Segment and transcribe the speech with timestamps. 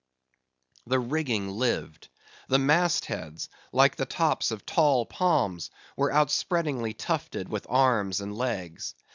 [0.87, 2.07] The rigging lived.
[2.47, 8.35] The mast heads, like the tops of tall palms, were outspreadingly tufted with arms and
[8.35, 8.95] legs.